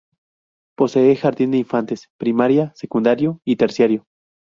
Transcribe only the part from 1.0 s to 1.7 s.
jardín de